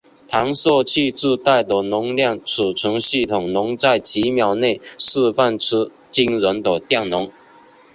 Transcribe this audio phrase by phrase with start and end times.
[0.27, 7.31] 弹射器自带的能量存储系统能在几秒内释放出惊人的电能。